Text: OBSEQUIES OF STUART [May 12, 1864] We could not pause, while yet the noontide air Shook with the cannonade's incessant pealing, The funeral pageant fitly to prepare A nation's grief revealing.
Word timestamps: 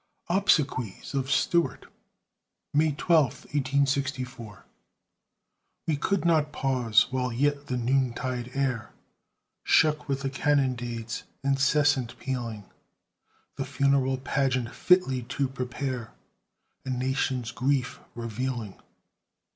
OBSEQUIES 0.31 1.13
OF 1.13 1.29
STUART 1.29 1.85
[May 2.73 2.91
12, 2.93 3.43
1864] 3.53 4.65
We 5.87 5.95
could 5.95 6.25
not 6.25 6.51
pause, 6.51 7.11
while 7.11 7.31
yet 7.31 7.67
the 7.67 7.77
noontide 7.77 8.49
air 8.55 8.93
Shook 9.63 10.09
with 10.09 10.21
the 10.21 10.31
cannonade's 10.31 11.25
incessant 11.43 12.17
pealing, 12.17 12.63
The 13.57 13.65
funeral 13.65 14.17
pageant 14.17 14.73
fitly 14.73 15.21
to 15.29 15.47
prepare 15.47 16.11
A 16.83 16.89
nation's 16.89 17.51
grief 17.51 17.99
revealing. 18.15 18.81